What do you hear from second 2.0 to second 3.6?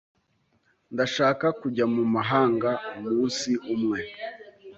mahanga umunsi